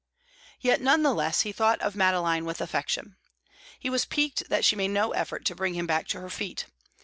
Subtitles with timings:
[0.59, 3.17] Yet none the less he thought of Madeline with affection.
[3.79, 6.65] He was piqued that she made no effort to bring him back to her feet.